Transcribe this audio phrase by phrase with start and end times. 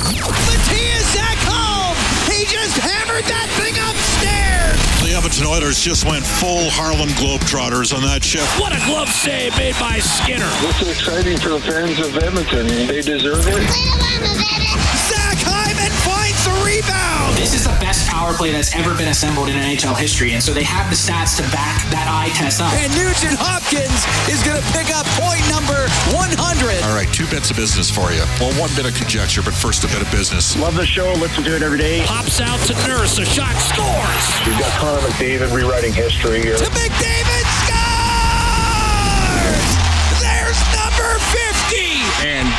[0.00, 1.94] Mattias Ekholm!
[2.32, 4.80] He just hammered that thing upstairs!
[5.04, 8.48] The Edmonton Oilers just went full Harlem Globetrotters on that shift.
[8.58, 10.48] What a glove save made by Skinner!
[10.62, 12.66] This is exciting for the fans of Edmonton.
[12.86, 14.69] They deserve it.
[16.80, 17.36] Rebound!
[17.36, 20.52] This is the best power play that's ever been assembled in NHL history, and so
[20.52, 22.72] they have the stats to back that eye test up.
[22.74, 26.84] And Nugent Hopkins is going to pick up point number 100.
[26.84, 28.24] All right, two bits of business for you.
[28.40, 30.56] Well, one bit of conjecture, but first a bit of business.
[30.56, 31.12] Love the show.
[31.20, 32.04] Listen to it every day.
[32.04, 33.18] Pops out to Nurse.
[33.18, 34.24] A shot scores.
[34.46, 36.56] We've got Connor McDavid rewriting history here.
[36.56, 37.44] To McDavid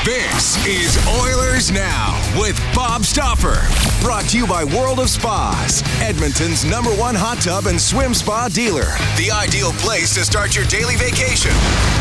[0.06, 3.62] this is Oilers Now with Bob Stauffer.
[4.04, 8.50] Brought to you by World of Spas, Edmonton's number one hot tub and swim spa
[8.50, 8.90] dealer.
[9.18, 11.52] The ideal place to start your daily vacation.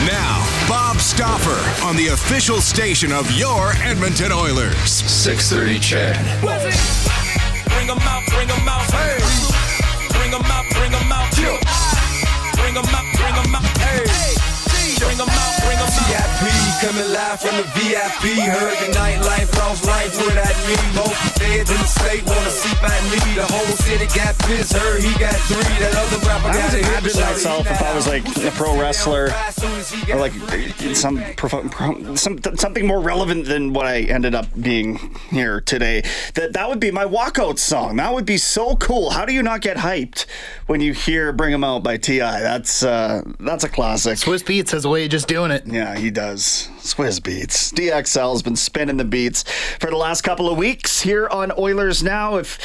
[0.09, 4.91] Now, Bob Stauffer on the official station of your Edmonton Oilers.
[4.91, 6.41] 630 Ched.
[7.69, 9.19] Bring them out, bring them out, hey!
[10.17, 10.70] Bring them out, bring them out,
[17.31, 18.43] live from the VIP.
[18.43, 20.75] Heard the nightlife, lost life without me.
[20.97, 23.35] Most feds in the state wanna see by me.
[23.35, 24.73] The whole city got pissed.
[24.73, 25.63] Heard he got three.
[25.79, 28.79] That other rapper I got was an imagining myself if I was like a pro
[28.81, 29.31] wrestler
[30.13, 30.33] or like
[30.95, 34.99] some pro, pro, some something more relevant than what I ended up being
[35.31, 36.03] here today.
[36.35, 37.97] That that would be my walkout song.
[37.97, 39.11] That would be so cool.
[39.11, 40.27] How do you not get hyped
[40.67, 42.41] when you hear "Bring 'Em Out" by T.I.?
[42.41, 44.19] That's uh, that's a classic.
[44.19, 45.63] Swizz Beatz has a way of just doing it.
[45.67, 46.69] Yeah, he does.
[46.81, 47.73] Swizz Beatz.
[47.73, 49.45] DXL has been spinning the beats
[49.79, 52.37] for the last couple of weeks here on Oilers Now.
[52.37, 52.59] If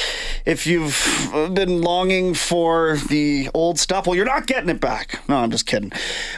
[0.44, 5.20] if you've been longing for the old stuff, well, you're not getting it back.
[5.28, 5.92] No, I'm just kidding.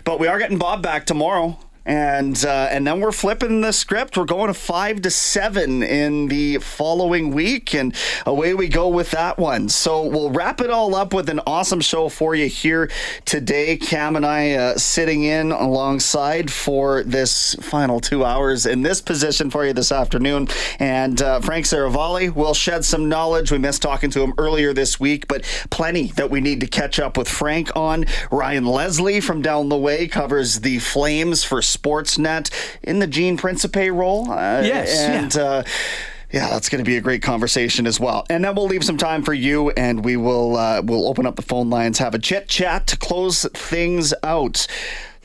[0.04, 1.58] But we are getting Bob back tomorrow.
[1.88, 4.18] And uh, and then we're flipping the script.
[4.18, 7.94] We're going to five to seven in the following week, and
[8.26, 9.70] away we go with that one.
[9.70, 12.90] So we'll wrap it all up with an awesome show for you here
[13.24, 13.78] today.
[13.78, 19.48] Cam and I uh, sitting in alongside for this final two hours in this position
[19.48, 20.48] for you this afternoon.
[20.78, 23.50] And uh, Frank Seravalli will shed some knowledge.
[23.50, 27.00] We missed talking to him earlier this week, but plenty that we need to catch
[27.00, 28.04] up with Frank on.
[28.30, 32.50] Ryan Leslie from down the way covers the Flames for Sportsnet
[32.82, 34.30] in the Gene Principe role.
[34.30, 35.36] Uh, Yes, and.
[35.36, 35.62] Uh,
[36.30, 38.26] yeah, that's going to be a great conversation as well.
[38.28, 41.36] And then we'll leave some time for you, and we will uh, we'll open up
[41.36, 44.66] the phone lines, have a chit chat to close things out.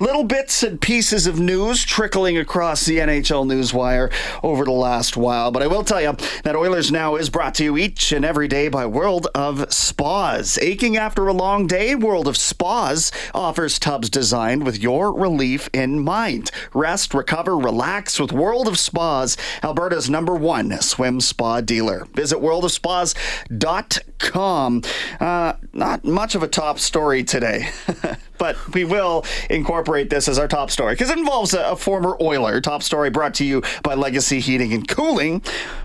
[0.03, 4.12] Little bits and pieces of news trickling across the NHL newswire
[4.44, 7.64] over the last while, but I will tell you that Oilers Now is brought to
[7.64, 10.59] you each and every day by World of Spas.
[10.62, 16.02] Aching after a long day, World of Spas offers tubs designed with your relief in
[16.02, 16.52] mind.
[16.74, 22.08] Rest, recover, relax with World of Spas, Alberta's number one swim spa dealer.
[22.13, 24.81] Visit worldofspas.com.
[25.22, 27.69] Uh, not much of a top story today.
[28.44, 32.18] but we will incorporate this as our top story because it involves a, a, former
[32.19, 32.60] Oiler.
[32.60, 35.44] Top story brought to you by Legacy Heating and Cooling.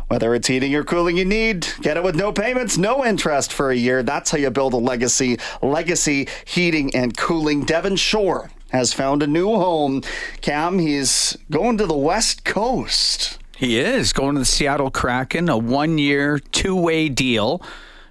[0.08, 3.70] Whether it's heating or cooling you need, get it with no payments, no interest for
[3.70, 4.02] a year.
[4.02, 5.38] That's how you build a legacy.
[5.60, 7.64] Legacy Heating and Cooling.
[7.64, 10.02] Devin Shore has found a new home.
[10.40, 13.38] Cam, he's going to the West Coast.
[13.56, 17.60] He is going to the Seattle Kraken, a one year, two way deal.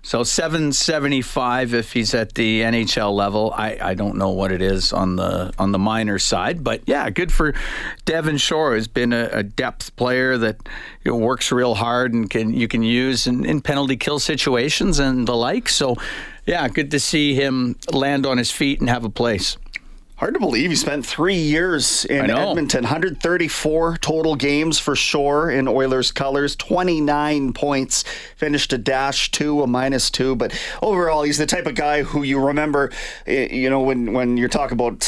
[0.08, 3.54] So 775 if he's at the NHL level.
[3.54, 7.10] I, I don't know what it is on the on the minor side, but yeah,
[7.10, 7.54] good for
[8.06, 8.76] Devin Shore.
[8.76, 10.66] Has been a, a depth player that
[11.04, 14.98] you know, works real hard and can you can use in, in penalty kill situations
[14.98, 15.68] and the like.
[15.68, 15.98] So
[16.46, 19.58] yeah, good to see him land on his feet and have a place.
[20.18, 22.32] Hard to believe he spent three years in.
[22.32, 22.82] Edmonton.
[22.84, 26.56] 134 total games for Shore in Oilers colors.
[26.56, 28.04] 29 points.
[28.36, 30.36] Finished a dash two, a minus two.
[30.36, 32.92] But overall, he's the type of guy who you remember.
[33.28, 35.02] eh, You know, when when you're talking about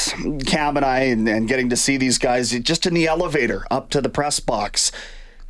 [0.45, 3.89] Cam and I and, and getting to see these guys just in the elevator up
[3.89, 4.91] to the press box.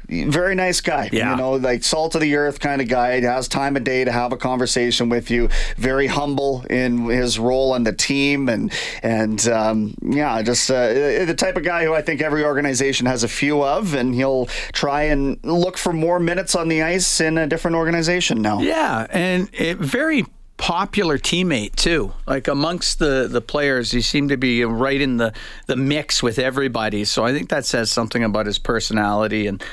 [0.09, 1.09] Very nice guy.
[1.11, 1.31] Yeah.
[1.31, 3.19] You know, like salt of the earth kind of guy.
[3.21, 5.49] Has time of day to have a conversation with you.
[5.77, 8.73] Very humble in his role on the team, and
[9.03, 13.23] and um, yeah, just uh, the type of guy who I think every organization has
[13.23, 17.37] a few of, and he'll try and look for more minutes on the ice in
[17.37, 18.61] a different organization now.
[18.61, 20.25] Yeah, and a very
[20.59, 22.13] popular teammate too.
[22.27, 25.33] Like amongst the the players, he seemed to be right in the
[25.67, 27.05] the mix with everybody.
[27.05, 29.63] So I think that says something about his personality and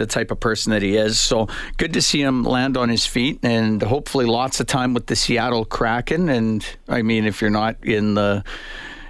[0.00, 1.20] the type of person that he is.
[1.20, 5.06] So good to see him land on his feet, and hopefully lots of time with
[5.06, 6.28] the Seattle Kraken.
[6.28, 8.44] And I mean, if you're not in the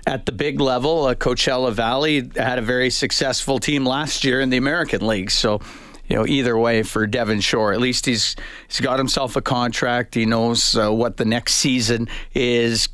[0.07, 4.51] at the big level, uh, Coachella Valley had a very successful team last year in
[4.51, 5.31] the American League.
[5.31, 5.61] So,
[6.09, 8.35] you know, either way for Devin Shore, at least he's
[8.67, 10.15] he's got himself a contract.
[10.15, 12.89] He knows uh, what the next season is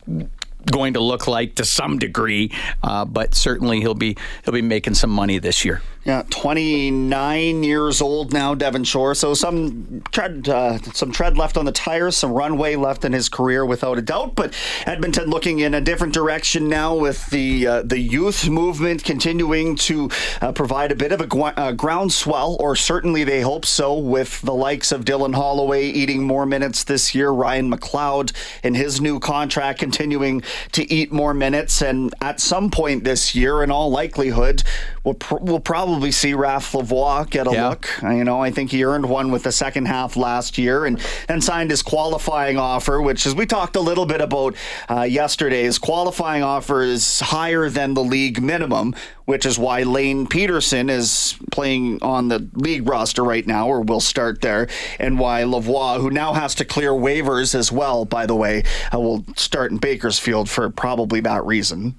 [0.70, 2.52] going to look like to some degree,
[2.82, 5.80] uh, but certainly he'll be he'll be making some money this year.
[6.08, 9.14] Yeah, 29 years old now, Devin Shore.
[9.14, 13.28] So some tread, uh, some tread left on the tires, some runway left in his
[13.28, 14.34] career, without a doubt.
[14.34, 14.54] But
[14.86, 20.08] Edmonton looking in a different direction now with the uh, the youth movement continuing to
[20.40, 24.40] uh, provide a bit of a gw- uh, groundswell, or certainly they hope so, with
[24.40, 28.32] the likes of Dylan Holloway eating more minutes this year, Ryan McLeod
[28.64, 30.40] in his new contract continuing
[30.72, 34.62] to eat more minutes, and at some point this year, in all likelihood,
[35.04, 37.68] we'll, pr- we'll probably see Raph Lavoie get a Yeah.
[37.68, 37.88] look.
[38.02, 40.98] Uh, You know, I think he earned one with the second half last year and
[41.28, 44.54] then signed his qualifying offer, which, as we talked a little bit about
[44.88, 48.94] uh, yesterday, his qualifying offer is higher than the league minimum,
[49.26, 54.00] which is why Lane Pederson is playing on the league roster right now, or will
[54.00, 54.68] start there,
[54.98, 58.62] and why Lavoie, who now has to clear waivers as well, by the way,
[58.94, 61.94] uh, will start in Bakersfield for probably that reason.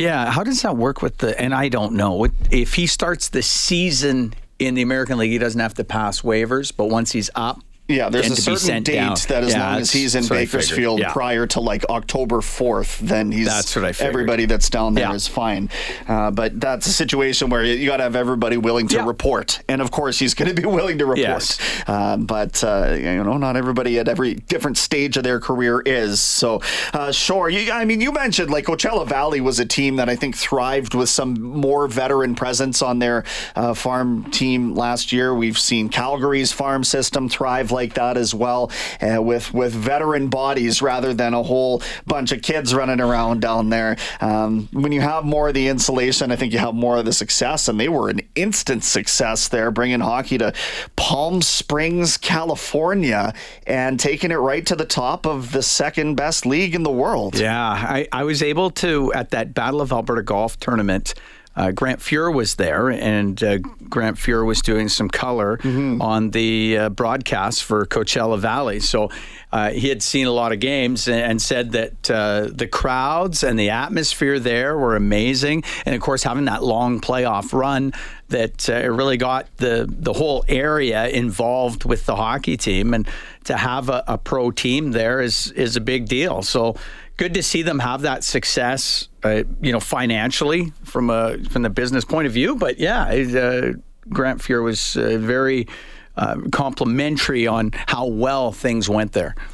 [0.00, 1.38] Yeah, how does that work with the?
[1.38, 5.60] And I don't know if he starts the season in the American League, he doesn't
[5.60, 7.60] have to pass waivers, but once he's up.
[7.90, 9.16] Yeah, there's a certain date down.
[9.28, 10.62] that as Yeah, long as he's in that's what I figured.
[10.62, 11.12] Bakersfield Yeah.
[11.12, 14.08] prior to like October 4th, then he's That's what I figured.
[14.14, 15.34] everybody that's down there is Yeah.
[15.34, 15.70] fine.
[16.08, 19.80] Uh, but that's a situation where you got to have everybody willing to report, and
[19.82, 21.18] of course he's going to be willing to report.
[21.18, 21.58] Yes.
[21.86, 26.20] Uh, but uh, you know, not everybody at every different stage of their career is.
[26.20, 26.60] So
[26.92, 30.16] uh, sure, you, I mean, you mentioned like Coachella Valley was a team that I
[30.16, 33.24] think thrived with some more veteran presence on their
[33.56, 35.34] uh, farm team last year.
[35.34, 40.82] We've seen Calgary's farm system thrive like that as well, uh, with with veteran bodies
[40.82, 43.96] rather than a whole bunch of kids running around down there.
[44.20, 47.12] Um, when you have more of the insulation, I think you have more of the
[47.12, 50.52] success, and they were an instant success there, bringing hockey to
[50.96, 53.34] Palm Springs, California,
[53.66, 57.38] and taking it right to the top of the second best league in the world.
[57.38, 61.14] Yeah, I, I was able to at that Battle of Alberta golf tournament.
[61.56, 63.58] Uh, Grant Fuhr was there, and uh,
[63.88, 65.58] Grant Fuhr was doing some color
[66.00, 68.78] on the uh, broadcast for Coachella Valley.
[68.80, 69.10] So
[69.52, 73.42] uh, he had seen a lot of games and, and said that uh, the crowds
[73.42, 75.64] and the atmosphere there were amazing.
[75.84, 77.92] And of course, having that long playoff run
[78.28, 83.08] that uh, it really got the the whole area involved with the hockey team, and
[83.44, 86.42] to have a, a pro team there is is a big deal.
[86.42, 86.76] So
[87.20, 91.68] good to see them have that success, uh, you know, financially from a from the
[91.68, 92.56] business point of view.
[92.56, 93.72] But yeah, uh,
[94.08, 95.68] Grant Fuhr was uh, very
[96.16, 99.36] uh, complimentary on how well things went there.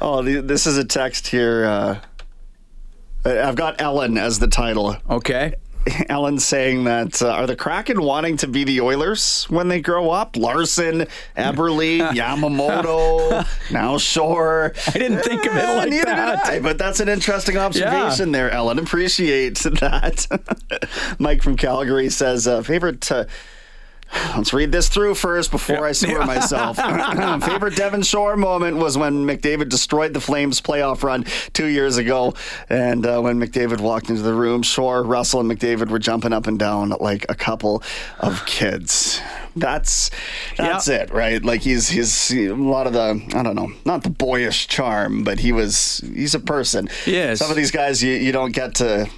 [0.00, 1.64] Oh, this is a text here.
[1.64, 1.98] Uh,
[3.24, 4.96] I've got Ellen as the title.
[5.10, 5.54] Okay.
[6.08, 10.10] Ellen saying that uh, are the Kraken wanting to be the Oilers when they grow
[10.10, 10.36] up?
[10.36, 14.72] Larsson, Eberle, Yamamoto, now Shore.
[14.86, 16.44] I didn't think of it Eh, like neither that.
[16.44, 18.78] Did I, but that's an interesting observation there, Ellen.
[18.78, 20.26] Appreciate that.
[21.18, 23.10] Mike from Calgary says uh, favorite.
[23.10, 23.24] Uh,
[24.36, 26.76] Let's read this through first before I swear myself.
[27.42, 32.34] Favorite Devin Shore moment was when McDavid destroyed the Flames playoff run two years ago.
[32.68, 36.46] And uh, when McDavid walked into the room, Shore, Russell, and McDavid were jumping up
[36.46, 37.82] and down like a couple
[38.20, 39.20] of kids.
[39.56, 40.10] That's
[40.56, 41.44] that's it, right?
[41.44, 45.40] Like he's he's a lot of the I don't know, not the boyish charm, but
[45.40, 46.88] he was he's a person.
[47.06, 47.40] Yes.
[47.40, 49.10] Some of these guys you, you don't get to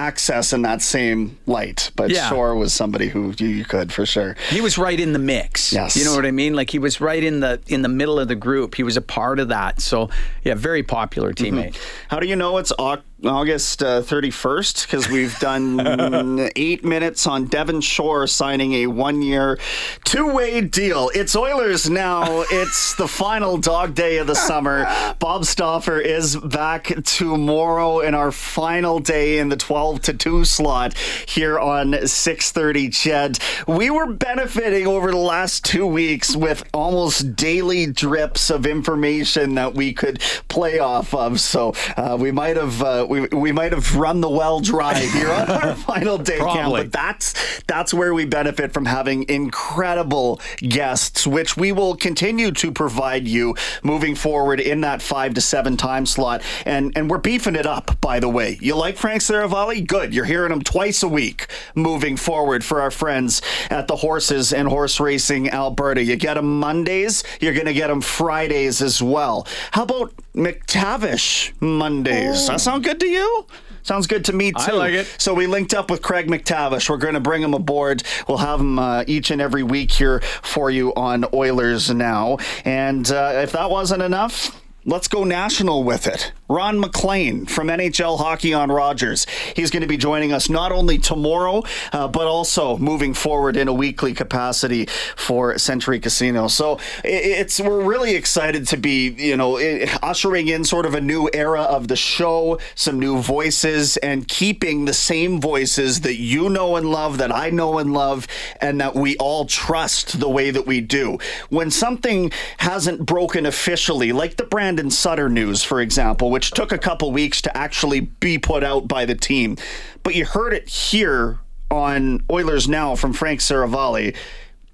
[0.00, 1.90] access in that same light.
[1.94, 2.28] But Yeah.
[2.28, 4.36] Shore was somebody who you, could for sure.
[4.48, 5.72] He was right in the mix.
[5.72, 5.96] Yes.
[5.96, 6.54] You know what I mean?
[6.54, 8.74] Like he was right in the in the middle of the group.
[8.74, 9.80] He was a part of that.
[9.80, 10.08] So
[10.44, 11.58] yeah, very popular mm-hmm.
[11.58, 11.76] teammate.
[12.08, 14.86] How do you know it's Au- August uh, 31st?
[14.86, 19.58] Because we've done eight minutes on Devin Shore signing a one year,
[20.04, 21.10] two way deal.
[21.14, 22.44] It's Oilers now.
[22.50, 24.86] It's the final dog day of the summer.
[25.18, 30.96] Bob Stauffer is back tomorrow in our final day in the 12 to 2 slot
[30.96, 33.66] here on 630 Ched.
[33.66, 39.74] We were benefiting over the last two weeks with almost daily drips of information that
[39.74, 41.40] we could play off of.
[41.40, 45.30] So uh, we might have uh, we, we might have run the well dry here
[45.30, 46.72] on our final day camp.
[46.72, 52.70] But that's that's where we benefit from having incredible guests, which we will continue to
[52.70, 56.42] provide you moving forward in that five to seven time slot.
[56.64, 58.58] And and we're beefing it up, by the way.
[58.60, 59.84] You like Frank Seravalli?
[59.86, 60.14] Good.
[60.14, 64.68] You're hearing him twice a week moving forward for our friends at the Horses and
[64.68, 66.02] Horse Racing Alberta.
[66.02, 69.46] You get them Mondays, you're going to get them Fridays as well.
[69.72, 72.36] How about MacTavish Mondays?
[72.36, 73.46] Does that sound good to you?
[73.82, 74.58] Sounds good to me too.
[74.58, 75.06] I like it.
[75.18, 76.88] So we linked up with Craig MacTavish.
[76.88, 78.02] We're going to bring him aboard.
[78.28, 82.38] We'll have him uh, each and every week here for you on Oilers Now.
[82.64, 84.60] And uh, if that wasn't enough,
[84.90, 86.32] let's go national with it.
[86.48, 89.24] Ron MacLean from NHL Hockey on Rogers.
[89.54, 93.68] He's going to be joining us not only tomorrow, uh, but also moving forward in
[93.68, 96.48] a weekly capacity for Century Casino.
[96.48, 99.60] So it's we're really excited to be, you know,
[100.02, 104.86] ushering in sort of a new era of the show, some new voices, and keeping
[104.86, 108.26] the same voices that you know and love, that I know and love,
[108.60, 111.18] and that we all trust the way that we do.
[111.48, 114.44] When something hasn't broken officially, like the
[114.80, 118.88] Brandon Sutter news, for example, which took a couple weeks to actually be put out
[118.88, 119.58] by the team,
[120.02, 121.38] but you heard it here
[121.70, 124.16] on Oilers Now from Frank Seravalli.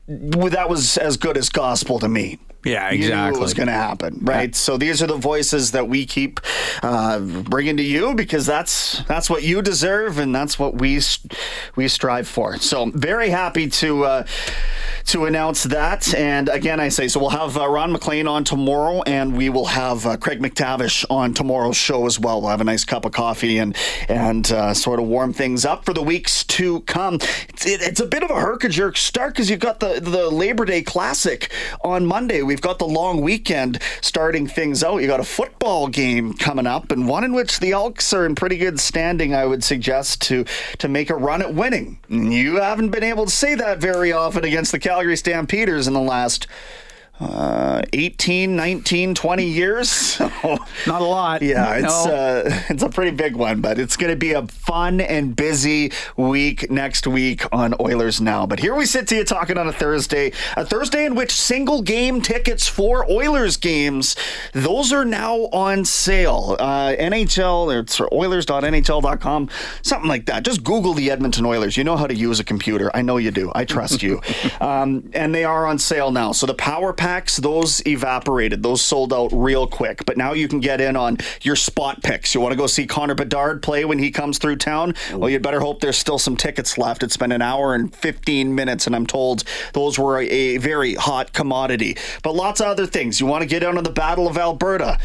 [0.06, 2.38] That was as good as gospel to me.
[2.64, 3.38] Yeah, You knew exactly.
[3.40, 4.54] it was going to happen, right?
[4.54, 6.38] So these are the voices that we keep
[6.84, 11.00] uh, bringing to you because that's that's what you deserve and that's what we
[11.74, 12.58] we strive for.
[12.58, 14.26] So very happy to uh,
[15.06, 16.12] to announce that.
[16.14, 17.20] And again, I say so.
[17.20, 21.32] We'll have uh, Ron MacLean on tomorrow, and we will have uh, Craig MacTavish on
[21.32, 22.40] tomorrow's show as well.
[22.40, 23.76] We'll have a nice cup of coffee and
[24.08, 27.14] and uh, sort of warm things up for the weeks to come.
[27.48, 30.28] It's, it, it's a bit of a herk jerk start because you've got the the
[30.28, 32.42] Labor Day Classic on Monday.
[32.42, 34.98] We've got the long weekend starting things out.
[34.98, 38.34] You got a football game coming up, and one in which the Elks are in
[38.34, 39.34] pretty good standing.
[39.34, 40.44] I would suggest to
[40.78, 42.00] to make a run at winning.
[42.08, 46.00] You haven't been able to say that very often against the Calgary Stampeders in the
[46.00, 46.46] last.
[47.18, 49.86] Uh, 18, 19, 20 years.
[50.46, 51.42] So, Not a lot.
[51.42, 52.12] yeah, it's No.
[52.14, 55.92] uh, it's a pretty big one, but it's going to be a fun and busy
[56.16, 58.46] week next week on Oilers Now.
[58.46, 61.82] But here we sit to you talking on a Thursday, a Thursday in which single
[61.82, 64.14] game tickets for Oilers games,
[64.52, 66.56] those are now on sale.
[66.58, 69.48] Uh, NHL, it's Oilers.nhl.com,
[69.82, 70.44] something like that.
[70.44, 71.76] Just Google the Edmonton Oilers.
[71.76, 72.90] You know how to use a computer.
[72.94, 73.50] I know you do.
[73.54, 74.20] I trust you.
[74.60, 76.32] um, and they are on sale now.
[76.32, 78.64] So the power packs, those evaporated.
[78.64, 80.04] Those sold out real quick.
[80.06, 82.34] But now you can get in on your spot picks.
[82.34, 84.94] You want to go see Connor Bedard play when he comes through town?
[85.12, 87.04] Well, you'd better hope there's still some tickets left.
[87.04, 90.94] It's been an hour and 15 minutes, and I'm told those were a, a very
[90.94, 91.96] hot commodity.
[92.24, 93.20] But lots of other things.
[93.20, 94.98] You want to get in on the Battle of Alberta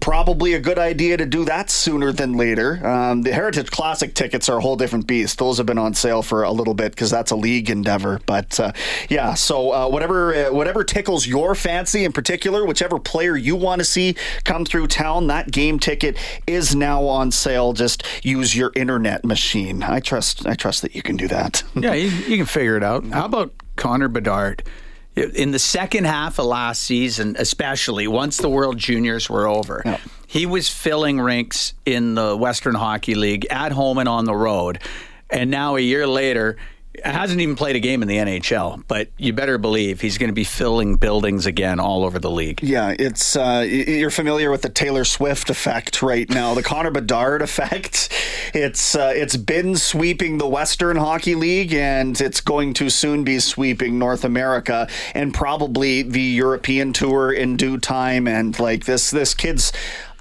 [0.00, 2.84] probably a good idea to do that sooner than later.
[2.86, 5.38] Um, the Heritage Classic tickets are a whole different beast.
[5.38, 8.20] Those have been on sale for a little bit because that's a league endeavor.
[8.26, 8.72] But uh,
[9.08, 13.80] yeah, so uh, whatever uh, whatever tickles your fancy in particular, whichever player you want
[13.80, 17.72] to see come through town, that game ticket is now on sale.
[17.72, 19.82] Just use your internet machine.
[19.82, 21.62] I trust I trust that you can do that.
[21.74, 23.04] yeah, you, you can figure it out.
[23.06, 24.62] How about Connor Bedard?
[25.14, 30.46] In the second half of last season, especially once the World Juniors were over, he
[30.46, 34.78] was filling rinks in the Western Hockey League at home and on the road.
[35.28, 36.56] And now, a year later,
[37.04, 40.34] hasn't even played a game in the NHL, but you better believe he's going to
[40.34, 42.62] be filling buildings again all over the league.
[42.62, 47.42] Yeah, it's uh, you're familiar with the Taylor Swift effect right now, the Connor Bedard
[47.42, 48.10] effect.
[48.54, 53.38] It's uh, it's been sweeping the Western Hockey League, and it's going to soon be
[53.40, 58.28] sweeping North America and probably the European Tour in due time.
[58.28, 59.72] And like this, this kid's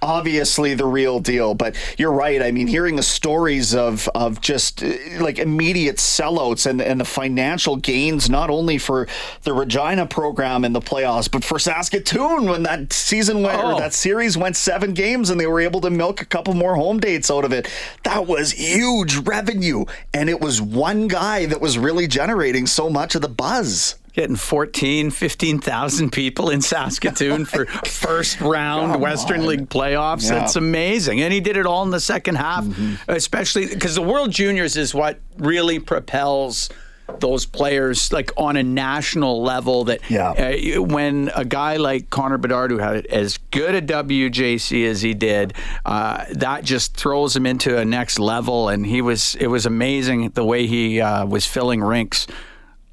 [0.01, 1.53] obviously the real deal.
[1.53, 2.41] But you're right.
[2.41, 7.05] I mean, hearing the stories of of just uh, like immediate sellouts and and the
[7.05, 9.07] financial gains, not only for
[9.43, 13.79] the Regina program in the playoffs, but for Saskatoon when that season went or Oh.
[13.79, 16.99] that series went seven games and they were able to milk a couple more home
[16.99, 17.67] dates out of it.
[18.03, 23.15] That was huge revenue, and it was one guy that was really generating so much
[23.15, 23.95] of the buzz.
[24.13, 29.47] Getting 14, 15,000 people in Saskatoon for first round Come Western on.
[29.47, 30.29] League playoffs.
[30.29, 30.43] Yeah.
[30.43, 31.21] It's amazing.
[31.21, 32.67] And he did it all in the second half,
[33.07, 36.69] especially because the World Juniors is what really propels
[37.19, 42.71] those players like on a national level that uh, when a guy like Connor Bedard
[42.71, 45.53] who had as good a WJC as he did
[45.85, 50.29] uh, that just throws him into a next level and he was it was amazing
[50.29, 52.27] the way he uh, was filling rinks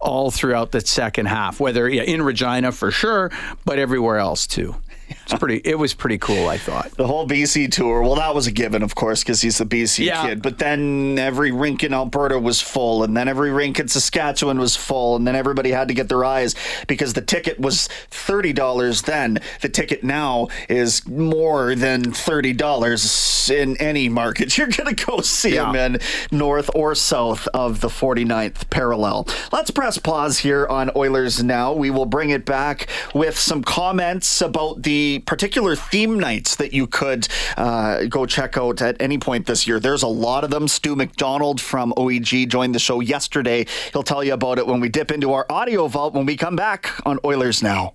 [0.01, 3.31] all throughout the second half, whether yeah, in Regina for sure,
[3.65, 4.77] but everywhere else too.
[5.09, 5.57] It's pretty.
[5.65, 6.49] It was pretty cool.
[6.49, 6.91] I thought.
[6.93, 10.07] The whole BC tour, well, that was a given, of course, because he's the BC
[10.07, 10.23] Yeah.
[10.23, 10.43] kid.
[10.43, 14.77] But then every rink in Alberta was full, and then every rink in Saskatchewan was
[14.77, 16.55] full, and then everybody had to get their eyes
[16.87, 19.39] because the ticket was $30 then.
[19.61, 24.57] The ticket now is more than $30 in any market.
[24.59, 25.99] You're going to go see him in
[26.31, 29.27] north or south of the 49th parallel.
[29.53, 31.73] Let's press pause here on Oilers Now.
[31.73, 36.87] We will bring it back with some comments about the particular theme nights that you
[36.87, 39.81] could uh, go check out at any point this year.
[39.81, 40.69] There's a lot of them.
[40.69, 43.67] Stew MacDonald from OEG joined the show yesterday.
[43.93, 46.57] He'll tell you about it when we dip into our audio vault when we come
[46.57, 47.95] back on Oilers Now.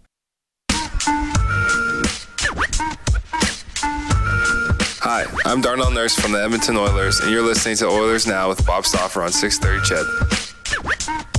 [5.06, 8.66] Hi, I'm Darnell Nurse from the Edmonton Oilers, and you're listening to Oilers Now with
[8.66, 11.33] Bob Stauffer on 630 Ched.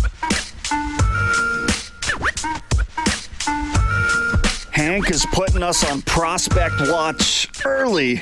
[4.75, 8.21] Hank is putting us on prospect watch early.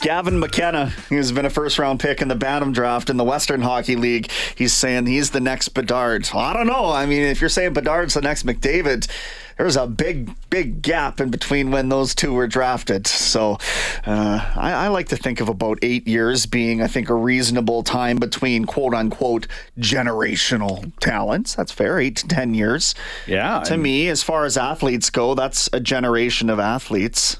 [0.00, 3.60] Gavin McKenna, who's been a first round pick in the Bantam draft in the Western
[3.60, 6.28] Hockey League, he's saying he's the next Bedard.
[6.32, 6.90] I don't know.
[6.90, 9.06] I mean, if you're saying Bedard's the next McDavid,
[9.56, 13.06] there's a big, big gap in between when those two were drafted.
[13.06, 13.58] So
[14.06, 17.82] uh, I, I like to think of about eight years being, I think, a reasonable
[17.82, 19.46] time between quote unquote
[19.78, 21.54] generational talents.
[21.54, 22.94] That's fair, eight to 10 years.
[23.26, 23.60] Yeah.
[23.60, 27.38] To me, as far as athletes go, that's a generation of athletes.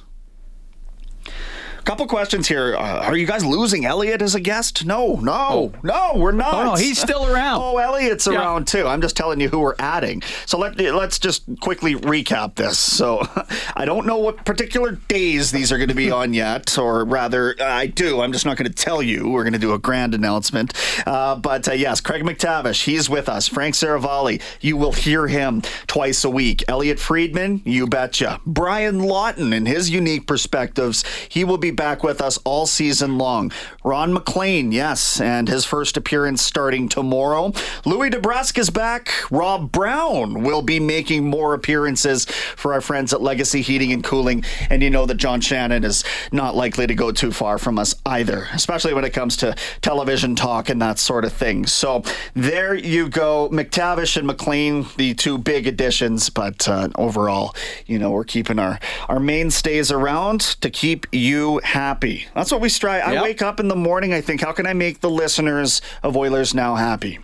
[1.87, 2.75] Couple questions here.
[2.77, 4.85] Uh, are you guys losing Elliotte as a guest?
[4.85, 6.53] No, no, no, we're not.
[6.53, 7.61] Oh, no, he's still around.
[7.63, 8.39] Oh, Elliotte's Yeah.
[8.41, 8.89] around too.
[8.89, 10.21] I'm just telling you who we're adding.
[10.47, 12.77] So let let's just quickly recap this.
[12.77, 13.23] So
[13.77, 17.55] I don't know what particular days these are going to be on yet, or rather,
[17.63, 18.21] I do.
[18.21, 19.29] I'm just not going to tell you.
[19.29, 20.75] We're going to do a grand announcement.
[21.07, 23.47] Uh, but uh, yes, Craig MacTavish, he's with us.
[23.47, 26.65] Frank Seravalli, you will hear him twice a week.
[26.67, 28.41] Elliotte Friedman, you betcha.
[28.45, 33.53] Brian Lawton and his unique perspectives, he will be back with us all season long.
[33.85, 37.53] Ron MacLean, yes, and his first appearance starting tomorrow.
[37.85, 39.13] Louie DeBrusk is back.
[39.31, 44.45] Rob Brown will be making more appearances for our friends at Legacy Heating and Cooling.
[44.71, 47.95] And you know that John Shannon is not likely to go too far from us
[48.07, 51.67] either, especially when it comes to television talk and that sort of thing.
[51.67, 52.03] So
[52.35, 53.49] there you go.
[53.51, 57.55] MacTavish and MacLean, the two big additions, but uh, overall,
[57.87, 62.27] you know, we're keeping our, our mainstays around to keep you happy.
[62.35, 63.03] That's what we strive.
[63.03, 66.17] I wake up in the morning, I think, how can I make the listeners of
[66.17, 67.19] Oilers Now happy?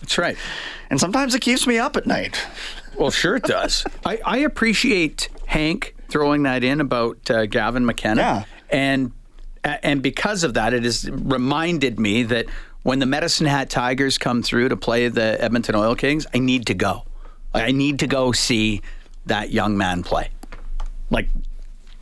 [0.00, 0.36] That's right.
[0.90, 2.46] And sometimes it keeps me up at night.
[2.96, 3.84] Well, sure it does.
[4.04, 8.20] I, I appreciate Hank throwing that in about uh, Gavin McKenna.
[8.20, 8.44] Yeah.
[8.70, 9.12] And
[9.62, 12.46] and because of that, it has reminded me that
[12.82, 16.66] when the Medicine Hat Tigers come through to play the Edmonton Oil Kings, I need
[16.68, 17.04] to go.
[17.52, 18.80] I need to go see
[19.26, 20.30] that young man play.
[21.10, 21.28] Like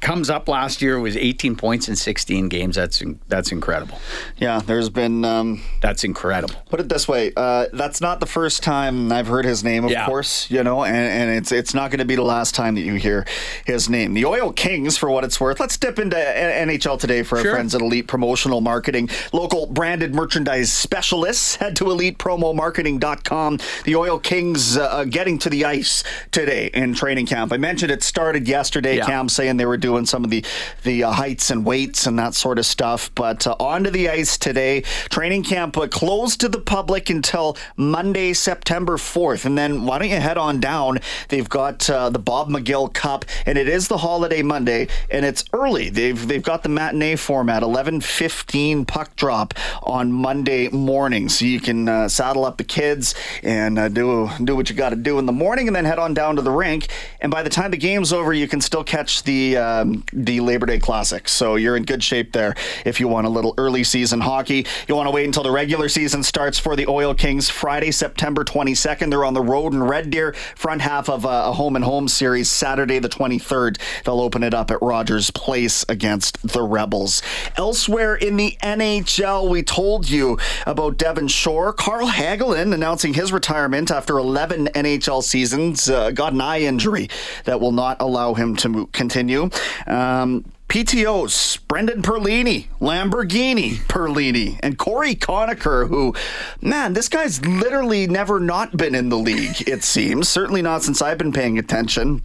[0.00, 2.76] comes up last year was 18 points in 16 games.
[2.76, 3.98] That's that's incredible.
[4.37, 5.24] Yeah, there's been.
[5.24, 6.54] Um, that's incredible.
[6.70, 9.84] Put it this way: uh, that's not the first time I've heard his name.
[9.84, 10.06] Of Yeah.
[10.06, 12.82] course, you know, and, and it's it's not going to be the last time that
[12.82, 13.26] you hear
[13.66, 14.14] his name.
[14.14, 15.58] The Oil Kings, for what it's worth.
[15.61, 17.50] Let's dip into NHL today for Sure.
[17.50, 21.56] our friends at Elite Promotional Marketing, local branded merchandise specialists.
[21.56, 23.58] Head to elitepromomarketing.com.
[23.84, 27.52] The Oil Kings uh, uh, getting to the ice today in training camp.
[27.52, 28.96] I mentioned it started yesterday.
[28.98, 29.06] Yeah.
[29.06, 30.44] Cam saying they were doing some of the
[30.85, 33.11] the uh, heights and weights and that sort of stuff.
[33.14, 34.83] But uh, onto the ice today.
[35.11, 39.44] Training camp uh, closed to the public until Monday, September 4th.
[39.44, 40.98] And then why don't you head on down?
[41.29, 45.44] They've got uh, the Bob McGill Cup, and it is the holiday Monday, and it's
[45.53, 45.90] early.
[45.90, 51.88] They've they've got the matinee format, 11:15 puck drop on Monday morning, so you can
[51.88, 55.33] uh, saddle up the kids and do do what you got to do in the
[55.33, 56.88] morning, and then head on down to the rink.
[57.20, 60.40] And by the time the game's over, you can still catch the uh, um, the
[60.40, 61.28] Labor Day Classic.
[61.28, 64.66] So you're in good shape there if you want a little early season hockey.
[64.86, 68.44] You want to wait until the regular season starts for the Oil Kings Friday, September
[68.44, 69.10] 22nd.
[69.10, 72.08] They're on the road in Red Deer, front half of a, a home and home
[72.08, 73.78] series Saturday the 23rd.
[74.04, 77.22] They'll open it up at Rogers Place against the Rebels.
[77.56, 81.72] Elsewhere in the NHL, we told you about Devin Shore.
[81.72, 85.88] Carl Hagelin announcing his retirement after 11 NHL seasons.
[85.88, 87.08] Uh, got an eye injury
[87.44, 89.50] that will not allow him to continue.
[89.87, 96.14] Um, PTOs, Brendan Perlini, Lamborghini Perlini, and Cory Conacher, who,
[96.61, 100.28] man, this guy's literally never not been in the league, it seems.
[100.28, 102.22] Certainly not since I've been paying attention.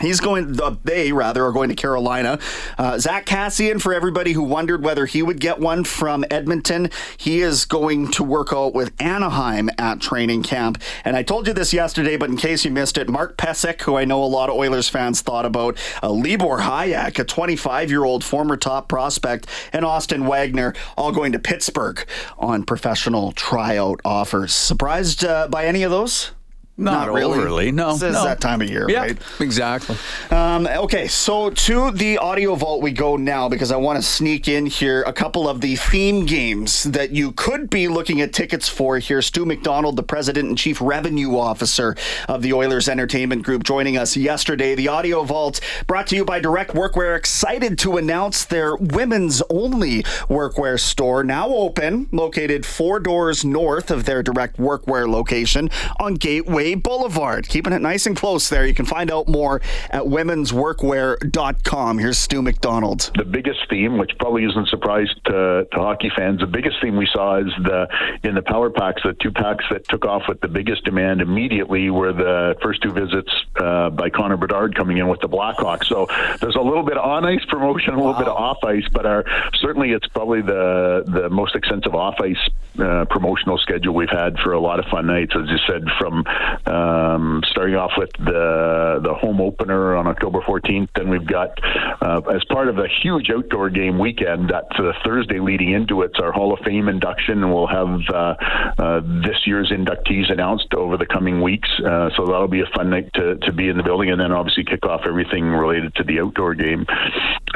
[0.00, 2.38] He's going, the, they rather are going to Carolina.
[2.76, 7.40] Uh, Zack Kassian, for everybody who wondered whether he would get one from Edmonton, he
[7.40, 10.80] is going to work out with Anaheim at training camp.
[11.04, 13.96] And I told you this yesterday, but in case you missed it, Mark Pysyk, who
[13.96, 18.04] I know a lot of Oilers fans thought about, uh, Libor Hajek, a 25 year
[18.04, 22.06] old former top prospect, and Austin Wagner, all going to Pittsburgh
[22.38, 24.54] on professional tryout offers.
[24.54, 26.32] Surprised uh, by any of those?
[26.80, 27.36] Not, really.
[27.36, 27.90] overly, no.
[27.90, 28.22] It's no.
[28.22, 29.18] that time of year, yeah, right?
[29.40, 29.96] Exactly.
[30.30, 34.46] Um, okay, so to the audio vault we go now because I want to sneak
[34.46, 38.68] in here a couple of the theme games that you could be looking at tickets
[38.68, 39.20] for here.
[39.22, 41.96] Stew MacDonald, the president and chief revenue officer
[42.28, 44.76] of the Oilers Entertainment Group, joining us yesterday.
[44.76, 50.04] The audio vault brought to you by Direct Workwear, excited to announce their women's only
[50.28, 56.67] workwear store now open, located four doors north of their Direct Workwear location on Gateway
[56.74, 57.48] Boulevard.
[57.48, 58.66] Keeping it nice and close there.
[58.66, 61.98] You can find out more at womensworkwear.com.
[61.98, 63.10] Here's Stew MacDonald.
[63.16, 66.96] The biggest theme, which probably isn't a surprise to, to hockey fans, the biggest theme
[66.96, 67.88] we saw is the
[68.22, 71.90] in the power packs, the two packs that took off with the biggest demand immediately
[71.90, 75.86] were the first two visits uh, by Connor Bedard coming in with the Blackhawks.
[75.86, 76.06] So
[76.40, 78.18] there's a little bit of on ice promotion, a little wow.
[78.18, 82.48] bit of off ice, but our certainly it's probably the the most extensive off ice
[82.78, 85.34] uh, promotional schedule we've had for a lot of fun nights.
[85.34, 86.24] As you said, from
[86.66, 91.58] um, starting off with the the home opener on October 14th, then we've got
[92.02, 96.18] uh, as part of a huge outdoor game weekend that the Thursday leading into it's
[96.18, 98.34] our Hall of Fame induction, and we'll have uh,
[98.78, 101.68] uh, this year's inductees announced over the coming weeks.
[101.84, 104.32] Uh, so that'll be a fun night to, to be in the building, and then
[104.32, 106.86] obviously kick off everything related to the outdoor game.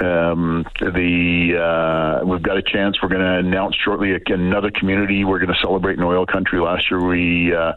[0.03, 2.97] Um, the we've got a chance.
[3.03, 5.12] We're going to announce shortly another community.
[5.21, 6.61] We're going to celebrate in oil country.
[6.61, 7.73] Last year we uh,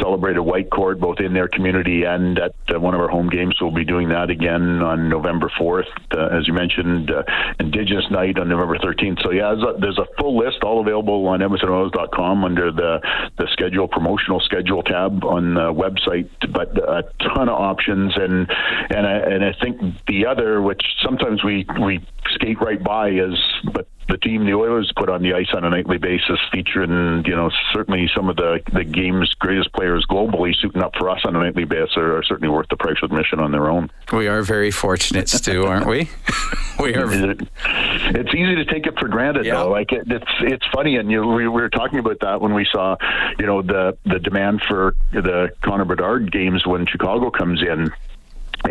[0.00, 3.56] celebrated Whitecourt both in their community and at uh, one of our home games.
[3.58, 7.22] So we'll be doing that again on November 4th, uh, as you mentioned, uh,
[7.58, 9.22] Indigenous Night on November 13th.
[9.22, 13.00] So yeah, there's a, there's a full list, all available on EdmontonOilers.com under the
[13.38, 16.28] the schedule promotional schedule tab on the website.
[16.52, 18.50] But a ton of options, and
[18.90, 23.42] and I, and I think the other, which sometimes we we skate right by, is
[23.72, 27.34] but the team the Oilers put on the ice on a nightly basis, featuring you
[27.34, 31.34] know certainly some of the the game's greatest players globally suiting up for us on
[31.36, 33.90] a nightly basis are, are certainly worth the price of admission on their own.
[34.12, 36.08] We are very fortunate, Stew, aren't we?
[36.80, 37.06] we are.
[37.10, 39.54] It's easy to take it for granted, yeah.
[39.54, 39.70] though.
[39.70, 42.66] Like it, it's it's funny, and you we, we were talking about that when we
[42.70, 42.96] saw
[43.38, 47.92] you know the the demand for the Connor Bedard games when Chicago comes in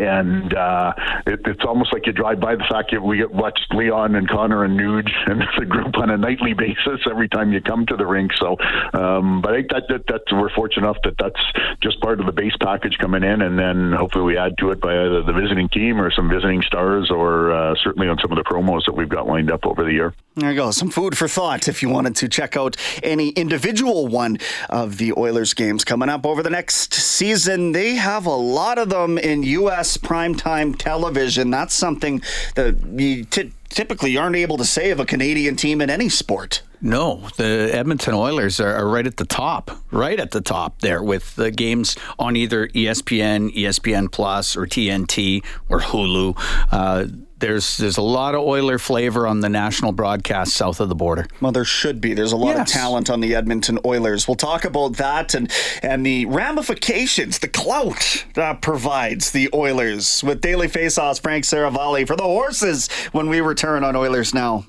[0.00, 0.92] and uh,
[1.26, 4.64] it, it's almost like you drive by the fact that we watch Leon and Connor
[4.64, 8.06] and Nuge and the group on a nightly basis every time you come to the
[8.06, 8.32] rink.
[8.34, 8.56] So,
[8.94, 11.40] um, but I think that, that that's we're fortunate enough that that's
[11.82, 14.80] just part of the base package coming in, and then hopefully we add to it
[14.80, 18.36] by either the visiting team or some visiting stars, or uh, certainly on some of
[18.36, 20.14] the promos that we've got lined up over the year.
[20.38, 24.06] There you go, some food for thought if you wanted to check out any individual
[24.06, 24.36] one
[24.68, 27.72] of the Oilers games coming up over the next season.
[27.72, 29.96] They have a lot of them in U.S.
[29.96, 31.48] primetime television.
[31.48, 32.20] That's something
[32.54, 36.60] that you t- typically aren't able to say of a Canadian team in any sport.
[36.82, 41.34] No, the Edmonton Oilers are, right at the top, right at the top there with
[41.36, 46.36] the games on either ESPN, ESPN Plus, or TNT or Hulu.
[46.70, 47.06] Uh,
[47.38, 51.26] there's there's a lot of Oiler flavor on the national broadcast south of the border.
[51.40, 52.14] Well, there should be.
[52.14, 52.68] There's a lot yes.
[52.68, 54.26] of talent on the Edmonton Oilers.
[54.26, 55.50] We'll talk about that and
[55.82, 62.16] and the ramifications, the clout that provides the Oilers with Daily Faceoffs Frank Seravalli for
[62.16, 64.64] the horses when we return on Oilers Now.